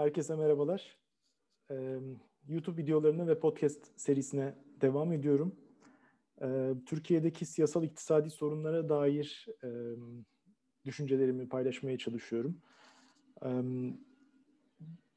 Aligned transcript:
Herkese 0.00 0.36
merhabalar. 0.36 0.98
YouTube 2.48 2.82
videolarına 2.82 3.26
ve 3.26 3.40
podcast 3.40 4.00
serisine 4.00 4.54
devam 4.80 5.12
ediyorum. 5.12 5.56
Türkiye'deki 6.86 7.46
siyasal 7.46 7.84
iktisadi 7.84 8.30
sorunlara 8.30 8.88
dair 8.88 9.46
düşüncelerimi 10.84 11.48
paylaşmaya 11.48 11.98
çalışıyorum. 11.98 12.58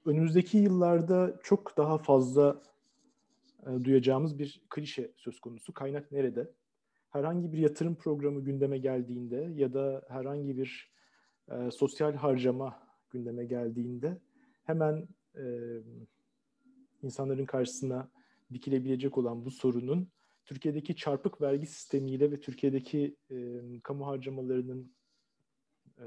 Önümüzdeki 0.06 0.58
yıllarda 0.58 1.40
çok 1.44 1.78
daha 1.78 1.98
fazla 1.98 2.62
duyacağımız 3.84 4.40
bir 4.40 4.62
klişe 4.70 5.12
söz 5.16 5.40
konusu. 5.40 5.74
Kaynak 5.74 6.12
nerede? 6.12 6.52
Herhangi 7.10 7.54
bir 7.54 7.58
yatırım 7.58 7.96
programı 7.96 8.44
gündeme 8.44 8.78
geldiğinde 8.78 9.52
ya 9.56 9.74
da 9.74 10.06
herhangi 10.08 10.58
bir 10.58 10.92
sosyal 11.72 12.14
harcama 12.14 12.80
gündeme 13.10 13.46
geldiğinde 13.46 14.18
hemen 14.64 15.08
e, 15.38 15.44
insanların 17.02 17.46
karşısına 17.46 18.12
dikilebilecek 18.54 19.18
olan 19.18 19.46
bu 19.46 19.52
sorunun 19.52 20.08
Türkiye'deki 20.46 20.96
çarpık 20.96 21.42
vergi 21.42 21.68
sistemiyle 21.68 22.32
ve 22.32 22.40
Türkiye'deki 22.40 23.16
e, 23.32 23.62
kamu 23.84 24.08
harcamalarının 24.08 24.94
e, 26.00 26.06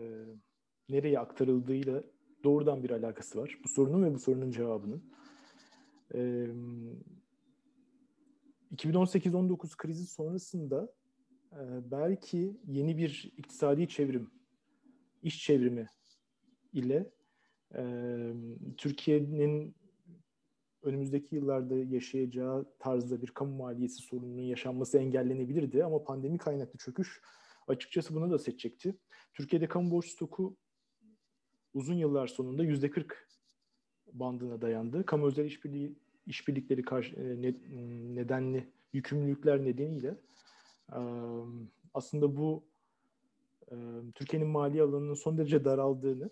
nereye 0.88 1.18
aktarıldığıyla 1.18 2.04
doğrudan 2.44 2.82
bir 2.82 2.90
alakası 2.90 3.38
var. 3.38 3.58
Bu 3.64 3.68
sorunun 3.68 4.04
ve 4.04 4.14
bu 4.14 4.18
sorunun 4.18 4.50
cevabının. 4.50 5.12
E, 6.14 6.46
2018-19 8.74 9.76
krizi 9.76 10.06
sonrasında 10.06 10.94
e, 11.52 11.90
belki 11.90 12.56
yeni 12.66 12.98
bir 12.98 13.32
iktisadi 13.36 13.88
çevrim, 13.88 14.30
iş 15.22 15.42
çevrimi 15.44 15.86
ile 16.72 17.10
Türkiye'nin 18.76 19.74
önümüzdeki 20.82 21.34
yıllarda 21.34 21.74
yaşayacağı 21.74 22.66
tarzda 22.78 23.22
bir 23.22 23.26
kamu 23.26 23.56
maliyesi 23.56 24.02
sorununun 24.02 24.42
yaşanması 24.42 24.98
engellenebilirdi 24.98 25.84
ama 25.84 26.04
pandemi 26.04 26.38
kaynaklı 26.38 26.78
çöküş 26.78 27.20
açıkçası 27.68 28.14
bunu 28.14 28.30
da 28.30 28.38
seçecekti. 28.38 28.98
Türkiye'de 29.34 29.68
kamu 29.68 29.90
borç 29.90 30.06
stoku 30.06 30.56
uzun 31.74 31.94
yıllar 31.94 32.26
sonunda 32.26 32.64
yüzde 32.64 32.90
40 32.90 33.28
bandına 34.12 34.60
dayandı. 34.60 35.06
Kamu 35.06 35.26
özel 35.26 35.44
işbirliği 35.44 35.96
işbirlikleri 36.26 36.82
karşı, 36.82 37.42
nedenli 38.14 38.72
yükümlülükler 38.92 39.64
nedeniyle 39.64 40.16
aslında 41.94 42.36
bu 42.36 42.64
Türkiye'nin 44.14 44.48
mali 44.48 44.82
alanının 44.82 45.14
son 45.14 45.38
derece 45.38 45.64
daraldığını 45.64 46.30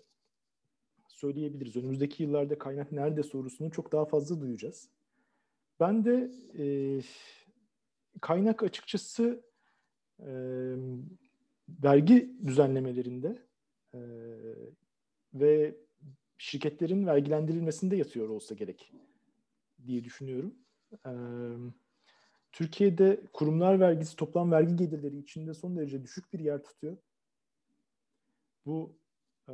söyleyebiliriz. 1.15 1.75
Önümüzdeki 1.75 2.23
yıllarda 2.23 2.57
kaynak 2.57 2.91
nerede 2.91 3.23
sorusunu 3.23 3.71
çok 3.71 3.91
daha 3.91 4.05
fazla 4.05 4.41
duyacağız. 4.41 4.89
Ben 5.79 6.05
de 6.05 6.31
e, 6.57 6.65
kaynak 8.21 8.63
açıkçası 8.63 9.43
e, 10.19 10.31
vergi 11.83 12.35
düzenlemelerinde 12.45 13.47
e, 13.93 13.99
ve 15.33 15.75
şirketlerin 16.37 17.07
vergilendirilmesinde 17.07 17.95
yatıyor 17.95 18.29
olsa 18.29 18.55
gerek 18.55 18.91
diye 19.87 20.03
düşünüyorum. 20.03 20.55
E, 21.05 21.11
Türkiye'de 22.51 23.21
kurumlar 23.33 23.79
vergisi 23.79 24.15
toplam 24.15 24.51
vergi 24.51 24.75
gelirleri 24.75 25.17
içinde 25.17 25.53
son 25.53 25.77
derece 25.77 26.03
düşük 26.03 26.33
bir 26.33 26.39
yer 26.39 26.63
tutuyor. 26.63 26.97
Bu 28.65 28.99
e, 29.49 29.53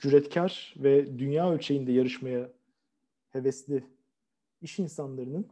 cüretkar 0.00 0.74
ve 0.76 1.18
dünya 1.18 1.50
ölçeğinde 1.52 1.92
yarışmaya 1.92 2.50
hevesli 3.30 3.84
iş 4.62 4.78
insanlarının 4.78 5.48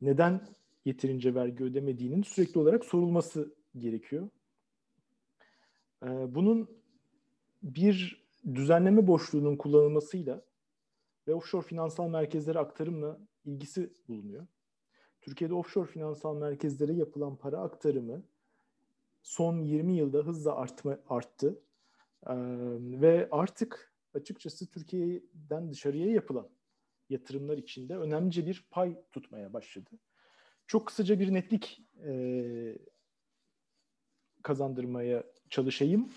neden 0.00 0.48
yeterince 0.84 1.34
vergi 1.34 1.64
ödemediğinin 1.64 2.22
sürekli 2.22 2.60
olarak 2.60 2.84
sorulması 2.84 3.54
gerekiyor. 3.78 4.28
Ee, 6.02 6.34
bunun 6.34 6.68
bir 7.62 8.26
düzenleme 8.54 9.06
boşluğunun 9.06 9.56
kullanılmasıyla 9.56 10.42
ve 11.28 11.34
offshore 11.34 11.66
finansal 11.66 12.08
merkezlere 12.08 12.58
aktarımla 12.58 13.18
ilgisi 13.44 13.92
bulunuyor. 14.08 14.46
Türkiye'de 15.20 15.54
offshore 15.54 15.86
finansal 15.86 16.36
merkezlere 16.36 16.92
yapılan 16.92 17.36
para 17.36 17.58
aktarımı 17.58 18.22
son 19.22 19.62
20 19.62 19.96
yılda 19.96 20.18
hızla 20.18 20.56
artma, 20.56 20.98
arttı 21.08 21.58
ve 23.02 23.28
artık 23.30 23.94
açıkçası 24.14 24.70
Türkiye'den 24.70 25.70
dışarıya 25.70 26.06
yapılan 26.06 26.48
yatırımlar 27.08 27.58
içinde 27.58 27.96
önemlice 27.96 28.46
bir 28.46 28.66
pay 28.70 28.96
tutmaya 29.12 29.52
başladı. 29.52 29.90
Çok 30.66 30.86
kısaca 30.86 31.20
bir 31.20 31.32
netlik 31.34 31.82
e, 32.06 32.78
kazandırmaya 34.42 35.24
çalışayım. 35.50 36.08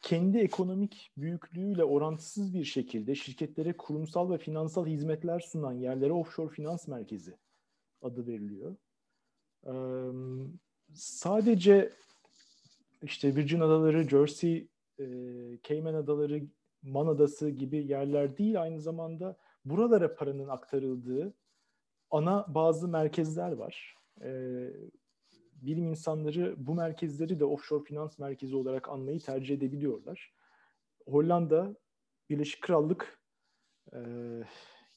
Kendi 0.00 0.38
ekonomik 0.38 1.12
büyüklüğüyle 1.16 1.84
orantısız 1.84 2.54
bir 2.54 2.64
şekilde 2.64 3.14
şirketlere 3.14 3.76
kurumsal 3.76 4.30
ve 4.30 4.38
finansal 4.38 4.86
hizmetler 4.86 5.40
sunan 5.40 5.72
yerlere 5.72 6.12
offshore 6.12 6.54
finans 6.54 6.88
merkezi 6.88 7.36
adı 8.02 8.26
veriliyor. 8.26 8.76
Ee, 9.66 9.72
sadece 10.94 11.92
işte 13.02 13.36
Virgin 13.36 13.60
Adaları, 13.60 14.08
Jersey 14.08 14.68
e, 14.98 15.04
Cayman 15.62 15.94
Adaları, 15.94 16.42
Man 16.82 17.06
Adası 17.06 17.50
gibi 17.50 17.86
yerler 17.86 18.36
değil 18.36 18.62
aynı 18.62 18.80
zamanda 18.80 19.36
buralara 19.64 20.14
paranın 20.14 20.48
aktarıldığı 20.48 21.34
ana 22.10 22.46
bazı 22.48 22.88
merkezler 22.88 23.52
var. 23.52 23.96
E, 24.22 24.30
bilim 25.54 25.86
insanları 25.86 26.54
bu 26.58 26.74
merkezleri 26.74 27.40
de 27.40 27.44
offshore 27.44 27.84
finans 27.84 28.18
merkezi 28.18 28.56
olarak 28.56 28.88
anmayı 28.88 29.20
tercih 29.20 29.54
edebiliyorlar. 29.54 30.34
Hollanda, 31.06 31.76
Birleşik 32.30 32.62
Krallık 32.62 33.20
e, 33.92 33.98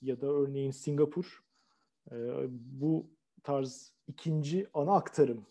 ya 0.01 0.21
da 0.21 0.27
örneğin 0.27 0.71
Singapur 0.71 1.43
e, 2.11 2.15
bu 2.49 3.09
tarz 3.43 3.93
ikinci 4.07 4.67
ana 4.73 4.95
aktarım 4.95 5.45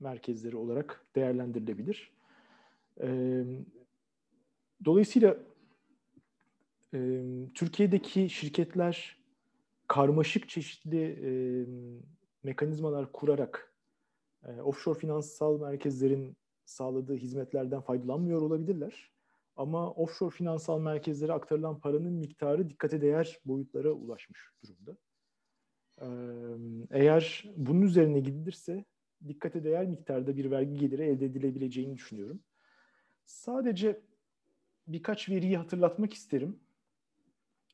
merkezleri 0.00 0.56
olarak 0.56 1.06
değerlendirilebilir. 1.16 2.15
E, 3.00 3.42
dolayısıyla 4.84 5.36
e, 6.94 7.22
Türkiye'deki 7.54 8.30
şirketler 8.30 9.16
karmaşık 9.88 10.48
çeşitli 10.48 11.02
e, 11.02 11.30
mekanizmalar 12.42 13.12
kurarak 13.12 13.74
e, 14.46 14.60
offshore 14.60 14.98
finansal 14.98 15.60
merkezlerin 15.60 16.36
sağladığı 16.64 17.16
hizmetlerden 17.16 17.80
faydalanmıyor 17.80 18.42
olabilirler. 18.42 19.10
Ama 19.56 19.90
offshore 19.90 20.30
finansal 20.30 20.80
merkezlere 20.80 21.32
aktarılan 21.32 21.80
paranın 21.80 22.12
miktarı 22.12 22.70
dikkate 22.70 23.00
değer 23.00 23.38
boyutlara 23.44 23.90
ulaşmış 23.90 24.40
durumda. 24.62 24.96
Eğer 26.90 27.44
bunun 27.56 27.82
üzerine 27.82 28.20
gidilirse 28.20 28.84
dikkate 29.28 29.64
değer 29.64 29.86
miktarda 29.86 30.36
bir 30.36 30.50
vergi 30.50 30.76
geliri 30.76 31.02
elde 31.02 31.24
edilebileceğini 31.24 31.94
düşünüyorum. 31.94 32.40
Sadece 33.26 34.00
birkaç 34.86 35.28
veriyi 35.28 35.56
hatırlatmak 35.56 36.14
isterim. 36.14 36.60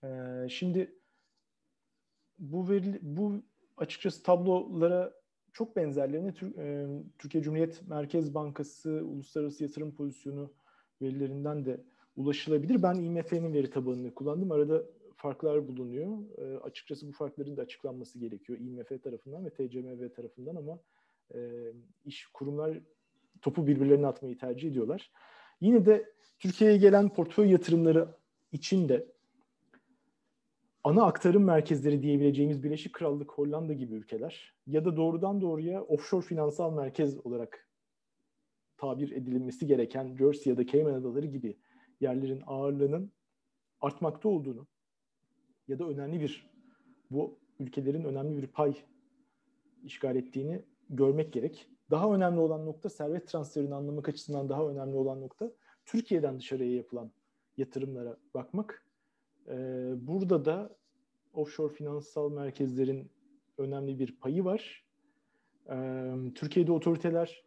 Ee, 0.05 0.47
şimdi 0.51 0.95
bu 2.39 2.69
veri, 2.69 2.99
bu 3.03 3.43
açıkçası 3.77 4.23
tablolara 4.23 5.15
çok 5.53 5.77
benzerlerini 5.77 6.35
e, 6.57 6.87
Türkiye 7.19 7.43
Cumhuriyet 7.43 7.89
Merkez 7.89 8.35
Bankası 8.35 8.91
Uluslararası 8.91 9.65
Yatırım 9.65 9.95
Pozisyonu 9.95 10.53
verilerinden 11.03 11.65
de 11.65 11.81
ulaşılabilir. 12.17 12.83
Ben 12.83 12.95
IMF'nin 12.95 13.53
veri 13.53 13.71
tabanını 13.71 14.15
kullandım. 14.15 14.53
Arada 14.53 14.83
farklar 15.17 15.69
bulunuyor. 15.69 16.39
E, 16.39 16.59
açıkçası 16.59 17.09
bu 17.09 17.13
farkların 17.13 17.57
da 17.57 17.63
açıklanması 17.63 18.19
gerekiyor 18.19 18.59
IMF 18.59 19.03
tarafından 19.03 19.45
ve 19.45 19.51
TCMV 19.51 20.09
tarafından 20.09 20.57
ama 20.57 20.79
e, 21.35 21.73
iş 22.05 22.27
kurumlar 22.27 22.79
topu 23.43 23.67
birbirlerine 23.67 24.07
atmayı 24.07 24.39
tercih 24.39 24.71
ediyorlar. 24.71 25.11
Yine 25.63 25.87
de 25.87 26.13
Türkiye'ye 26.39 26.77
gelen 26.77 27.09
portföy 27.09 27.51
yatırımları 27.51 28.09
için 28.53 28.89
de 28.89 29.07
ana 30.85 31.05
aktarım 31.05 31.45
merkezleri 31.45 32.03
diyebileceğimiz 32.03 32.63
Birleşik 32.63 32.93
Krallık, 32.93 33.33
Hollanda 33.33 33.73
gibi 33.73 33.95
ülkeler 33.95 34.55
ya 34.67 34.85
da 34.85 34.97
doğrudan 34.97 35.41
doğruya 35.41 35.83
offshore 35.83 36.27
finansal 36.27 36.73
merkez 36.73 37.27
olarak 37.27 37.69
tabir 38.77 39.11
edilmesi 39.11 39.67
gereken 39.67 40.17
Jersey 40.17 40.51
ya 40.51 40.57
da 40.57 40.67
Cayman 40.67 40.95
Adaları 40.95 41.27
gibi 41.27 41.57
yerlerin 42.01 42.43
ağırlığının 42.47 43.13
artmakta 43.81 44.29
olduğunu 44.29 44.67
ya 45.69 45.79
da 45.79 45.89
önemli 45.89 46.21
bir 46.21 46.51
bu 47.11 47.39
ülkelerin 47.59 48.05
önemli 48.05 48.43
bir 48.43 48.47
pay 48.47 48.75
işgal 49.85 50.17
ettiğini 50.17 50.63
görmek 50.91 51.33
gerek. 51.33 51.69
Daha 51.91 52.15
önemli 52.15 52.41
olan 52.41 52.67
nokta 52.67 52.89
servet 52.89 53.29
transferini 53.29 53.75
anlamak 53.75 54.09
açısından 54.09 54.49
daha 54.49 54.69
önemli 54.69 54.97
olan 54.97 55.21
nokta 55.21 55.53
Türkiye'den 55.85 56.39
dışarıya 56.39 56.75
yapılan 56.77 57.11
yatırımlara 57.57 58.17
bakmak. 58.35 58.87
E, 59.49 59.55
burada 59.97 60.45
da 60.45 60.77
offshore 61.33 61.75
finansal 61.75 62.33
merkezlerin 62.33 63.11
önemli 63.59 63.99
bir 63.99 64.17
payı 64.17 64.45
var. 64.45 64.85
E, 65.71 65.77
Türkiye'de 66.35 66.73
otoriteler 66.73 67.45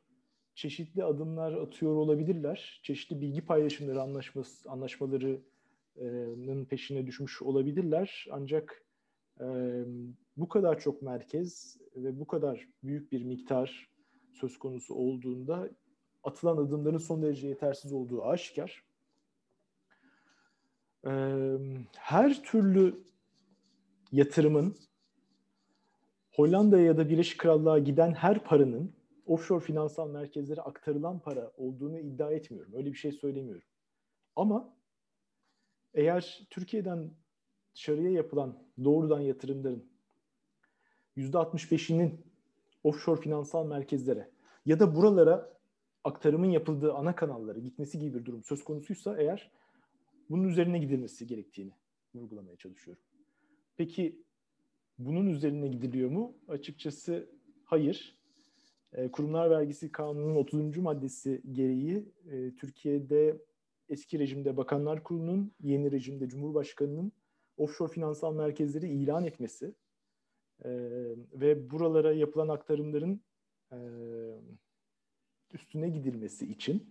çeşitli 0.55 1.03
adımlar 1.03 1.53
atıyor 1.53 1.95
olabilirler. 1.95 2.79
Çeşitli 2.83 3.21
bilgi 3.21 3.45
paylaşımları 3.45 4.01
anlaşması, 4.01 4.69
anlaşmalarının 4.69 6.65
peşine 6.65 7.07
düşmüş 7.07 7.41
olabilirler. 7.41 8.27
Ancak 8.31 8.85
e, 9.39 9.45
bu 10.37 10.49
kadar 10.49 10.79
çok 10.79 11.01
merkez 11.01 11.77
ve 11.95 12.19
bu 12.19 12.27
kadar 12.27 12.67
büyük 12.83 13.11
bir 13.11 13.23
miktar 13.23 13.94
söz 14.35 14.59
konusu 14.59 14.93
olduğunda 14.93 15.69
atılan 16.23 16.57
adımların 16.57 16.97
son 16.97 17.21
derece 17.21 17.47
yetersiz 17.47 17.93
olduğu 17.93 18.25
aşikar. 18.25 18.83
E, 21.05 21.11
her 21.97 22.43
türlü 22.43 23.03
yatırımın 24.11 24.77
Hollanda'ya 26.35 26.83
ya 26.83 26.97
da 26.97 27.09
Birleşik 27.09 27.39
Krallığa 27.39 27.79
giden 27.79 28.13
her 28.13 28.43
paranın 28.43 28.95
offshore 29.25 29.65
finansal 29.65 30.09
merkezlere 30.09 30.61
aktarılan 30.61 31.19
para 31.19 31.51
olduğunu 31.57 31.99
iddia 31.99 32.31
etmiyorum. 32.31 32.73
Öyle 32.75 32.91
bir 32.91 32.97
şey 32.97 33.11
söylemiyorum. 33.11 33.67
Ama 34.35 34.75
eğer 35.93 36.47
Türkiye'den 36.49 37.11
dışarıya 37.75 38.11
yapılan 38.11 38.63
doğrudan 38.83 39.19
yatırımların 39.19 39.85
%65'inin 41.17 42.25
offshore 42.85 43.21
finansal 43.21 43.67
merkezlere 43.67 44.29
ya 44.65 44.79
da 44.79 44.95
buralara 44.95 45.53
aktarımın 46.03 46.49
yapıldığı 46.49 46.93
ana 46.93 47.15
kanallara 47.15 47.59
gitmesi 47.59 47.99
gibi 47.99 48.19
bir 48.19 48.25
durum 48.25 48.43
söz 48.43 48.63
konusuysa 48.63 49.17
eğer 49.17 49.51
bunun 50.29 50.47
üzerine 50.47 50.79
gidilmesi 50.79 51.27
gerektiğini 51.27 51.71
vurgulamaya 52.15 52.57
çalışıyorum. 52.57 53.03
Peki 53.77 54.21
bunun 54.99 55.27
üzerine 55.27 55.67
gidiliyor 55.67 56.09
mu? 56.09 56.33
Açıkçası 56.47 57.29
hayır. 57.63 58.17
E, 58.93 59.11
Kurumlar 59.11 59.49
Vergisi 59.49 59.91
Kanunu'nun 59.91 60.35
30. 60.35 60.77
maddesi 60.77 61.41
gereği 61.51 62.05
e, 62.31 62.55
Türkiye'de 62.55 63.41
eski 63.89 64.19
rejimde 64.19 64.57
Bakanlar 64.57 65.03
Kurulu'nun, 65.03 65.51
yeni 65.61 65.91
rejimde 65.91 66.27
Cumhurbaşkanı'nın 66.27 67.11
offshore 67.57 67.91
finansal 67.91 68.35
merkezleri 68.35 68.87
ilan 68.87 69.23
etmesi 69.23 69.75
e, 70.63 70.69
ve 71.33 71.69
buralara 71.69 72.13
yapılan 72.13 72.47
aktarımların 72.47 73.21
e, 73.71 73.77
üstüne 75.53 75.89
gidilmesi 75.89 76.51
için 76.51 76.89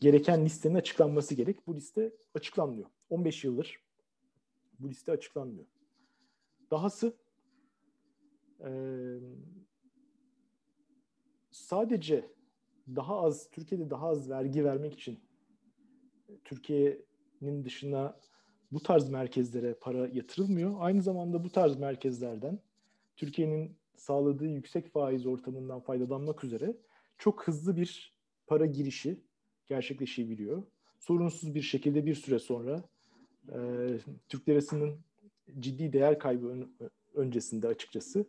gereken 0.00 0.44
listenin 0.44 0.74
açıklanması 0.74 1.34
gerek. 1.34 1.66
Bu 1.66 1.76
liste 1.76 2.12
açıklanmıyor. 2.34 2.88
15 3.10 3.44
yıldır 3.44 3.86
bu 4.80 4.88
liste 4.88 5.12
açıklanmıyor. 5.12 5.66
Dahası 6.70 7.16
e, 8.60 8.70
sadece 11.50 12.30
daha 12.96 13.20
az, 13.20 13.50
Türkiye'de 13.50 13.90
daha 13.90 14.08
az 14.08 14.30
vergi 14.30 14.64
vermek 14.64 14.94
için 14.94 15.20
Türkiye'nin 16.44 17.64
dışına 17.64 18.20
bu 18.72 18.82
tarz 18.82 19.08
merkezlere 19.08 19.74
para 19.74 20.08
yatırılmıyor. 20.08 20.74
Aynı 20.78 21.02
zamanda 21.02 21.44
bu 21.44 21.50
tarz 21.50 21.76
merkezlerden 21.76 22.58
Türkiye'nin 23.16 23.76
sağladığı 23.96 24.46
yüksek 24.46 24.92
faiz 24.92 25.26
ortamından 25.26 25.80
faydalanmak 25.80 26.44
üzere 26.44 26.76
çok 27.18 27.46
hızlı 27.46 27.76
bir 27.76 28.14
para 28.46 28.66
girişi 28.66 29.20
gerçekleşebiliyor. 29.66 30.62
Sorunsuz 30.98 31.54
bir 31.54 31.62
şekilde 31.62 32.06
bir 32.06 32.14
süre 32.14 32.38
sonra 32.38 32.84
e, 33.52 33.58
Türk 34.28 34.48
lirasının 34.48 35.00
ciddi 35.58 35.92
değer 35.92 36.18
kaybı 36.18 36.48
ön, 36.48 36.76
öncesinde 37.14 37.68
açıkçası 37.68 38.26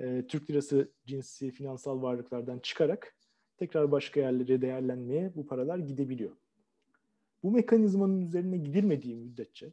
e, 0.00 0.24
Türk 0.28 0.50
lirası 0.50 0.92
cinsi 1.06 1.50
finansal 1.50 2.02
varlıklardan 2.02 2.58
çıkarak 2.58 3.16
tekrar 3.56 3.92
başka 3.92 4.20
yerlere 4.20 4.60
değerlenmeye 4.60 5.32
bu 5.36 5.46
paralar 5.46 5.78
gidebiliyor. 5.78 6.36
Bu 7.42 7.50
mekanizmanın 7.50 8.20
üzerine 8.20 8.58
gidilmediği 8.58 9.16
müddetçe 9.16 9.72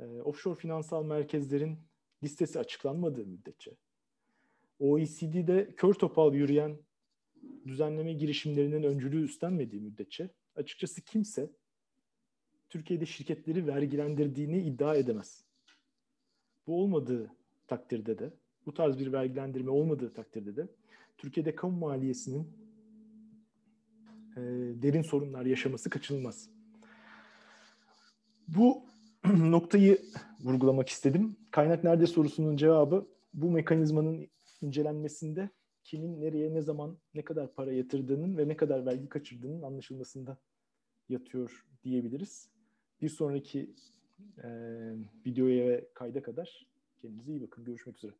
e, 0.00 0.04
offshore 0.04 0.54
finansal 0.54 1.04
merkezlerin 1.04 1.78
listesi 2.24 2.58
açıklanmadığı 2.58 3.26
müddetçe 3.26 3.70
OECD'de 4.78 5.74
kör 5.76 5.94
topal 5.94 6.34
yürüyen 6.34 6.78
düzenleme 7.66 8.12
girişimlerinin 8.12 8.82
öncülüğü 8.82 9.24
üstlenmediği 9.24 9.82
müddetçe 9.82 10.30
açıkçası 10.56 11.00
kimse 11.00 11.50
Türkiye'de 12.70 13.06
şirketleri 13.06 13.66
vergilendirdiğini 13.66 14.62
iddia 14.62 14.94
edemez. 14.94 15.44
Bu 16.66 16.82
olmadığı 16.82 17.30
takdirde 17.66 18.18
de, 18.18 18.32
bu 18.66 18.74
tarz 18.74 18.98
bir 18.98 19.12
vergilendirme 19.12 19.70
olmadığı 19.70 20.12
takdirde 20.12 20.56
de 20.56 20.68
Türkiye'de 21.18 21.54
kamu 21.54 21.78
maliyesinin 21.78 22.48
e, 24.36 24.40
derin 24.82 25.10
sorunlar 25.10 25.46
yaşaması 25.46 25.90
kaçınılmaz. 25.90 26.50
Bu 28.48 28.82
noktayı 29.24 29.98
vurgulamak 30.44 30.88
istedim. 30.88 31.36
Kaynak 31.50 31.84
nerede 31.84 32.06
sorusunun 32.06 32.56
cevabı 32.56 33.06
bu 33.34 33.50
mekanizmanın 33.50 34.28
incelenmesinde 34.62 35.50
kimin 35.82 36.20
nereye 36.20 36.54
ne 36.54 36.62
zaman 36.62 36.98
ne 37.14 37.22
kadar 37.22 37.54
para 37.54 37.72
yatırdığının 37.72 38.36
ve 38.36 38.48
ne 38.48 38.56
kadar 38.56 38.86
vergi 38.86 39.08
kaçırdığının 39.08 39.62
anlaşılmasında 39.62 40.38
yatıyor 41.08 41.66
diyebiliriz. 41.84 42.48
Bir 43.02 43.08
sonraki 43.08 43.74
e, 44.44 44.48
videoya 45.26 45.68
ve 45.68 45.88
kayda 45.94 46.22
kadar 46.22 46.66
kendinize 47.02 47.32
iyi 47.32 47.42
bakın. 47.42 47.64
Görüşmek 47.64 47.96
üzere. 47.96 48.12